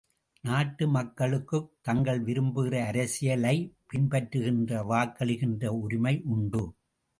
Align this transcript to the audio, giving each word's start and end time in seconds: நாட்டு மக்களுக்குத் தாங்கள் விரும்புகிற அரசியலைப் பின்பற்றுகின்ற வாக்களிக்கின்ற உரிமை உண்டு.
நாட்டு 0.43 0.87
மக்களுக்குத் 0.87 1.69
தாங்கள் 1.81 2.21
விரும்புகிற 2.23 2.81
அரசியலைப் 2.91 3.69
பின்பற்றுகின்ற 3.93 4.81
வாக்களிக்கின்ற 4.89 5.65
உரிமை 5.67 6.21
உண்டு. 6.25 6.63